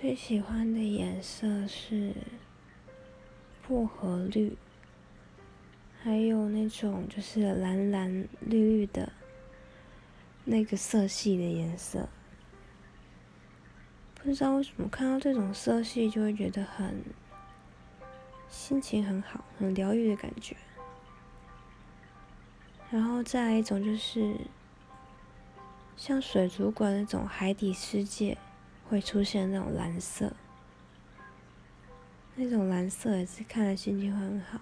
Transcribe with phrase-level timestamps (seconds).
[0.00, 2.14] 最喜欢的颜色是
[3.68, 4.56] 薄荷绿，
[6.02, 9.12] 还有那种就是蓝蓝绿绿的
[10.46, 12.08] 那个色系的颜色。
[14.14, 17.04] 不知道为什么看到这种色系就会觉得很
[18.48, 20.56] 心情很好，很疗愈的感觉。
[22.90, 24.34] 然后再来一种就是
[25.94, 28.38] 像水族馆那种海底世界。
[28.90, 30.32] 会出现那种蓝色，
[32.34, 34.58] 那种蓝色也是看了心情会很好。